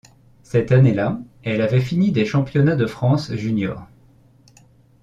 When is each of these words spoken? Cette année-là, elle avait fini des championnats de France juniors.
Cette 0.41 0.71
année-là, 0.71 1.21
elle 1.43 1.61
avait 1.61 1.79
fini 1.79 2.11
des 2.11 2.25
championnats 2.25 2.75
de 2.75 2.87
France 2.87 3.31
juniors. 3.35 3.87